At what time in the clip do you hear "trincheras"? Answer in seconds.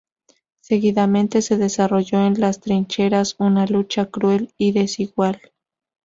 2.59-3.35